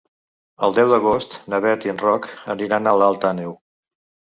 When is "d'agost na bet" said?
0.91-1.87